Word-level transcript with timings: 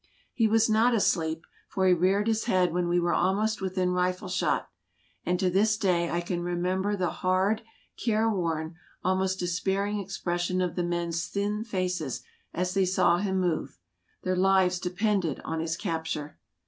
He 0.33 0.47
was 0.47 0.67
not 0.67 0.95
asleep, 0.95 1.43
for 1.67 1.85
he 1.85 1.93
reared 1.93 2.25
his 2.25 2.45
head 2.45 2.73
when 2.73 2.87
we 2.87 2.99
were 2.99 3.13
almost 3.13 3.61
within 3.61 3.91
rifle 3.91 4.29
shot; 4.29 4.67
and 5.27 5.39
to 5.39 5.47
this 5.51 5.77
day 5.77 6.09
I 6.09 6.21
can 6.21 6.41
remember 6.41 6.95
the 6.95 7.11
hard, 7.11 7.61
careworn, 8.03 8.77
almost 9.03 9.37
despairing 9.37 9.99
expression 9.99 10.59
of 10.59 10.73
the 10.75 10.81
men's 10.81 11.27
thin 11.27 11.63
faces 11.63 12.23
as 12.51 12.73
they 12.73 12.83
saw 12.85 13.19
him 13.19 13.39
move; 13.39 13.77
their 14.23 14.35
lives 14.35 14.79
depended 14.79 15.39
on 15.41 15.59
his 15.59 15.77
capture. 15.77 16.39